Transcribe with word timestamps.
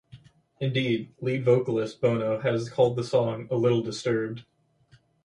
Indeed, 0.59 1.13
lead 1.21 1.45
vocalist 1.45 2.01
Bono 2.01 2.39
has 2.39 2.71
called 2.71 2.95
the 2.95 3.03
song 3.03 3.47
"a 3.51 3.55
little 3.55 3.83
disturbed". 3.83 4.43